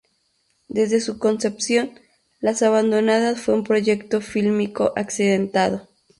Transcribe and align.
Desde 0.67 0.99
su 0.99 1.19
concepción, 1.19 1.91
"Las 2.39 2.63
abandonadas" 2.63 3.39
fue 3.39 3.53
un 3.53 3.63
proyecto 3.63 4.19
fílmico 4.19 4.93
accidentado. 4.95 5.87